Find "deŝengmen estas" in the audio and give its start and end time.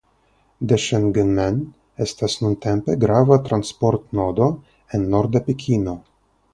0.69-2.39